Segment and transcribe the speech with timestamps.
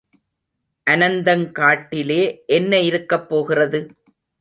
[0.87, 2.21] அனந்தங் காட்டிலே
[2.51, 3.81] என்ன இருக்கப் போகிறது?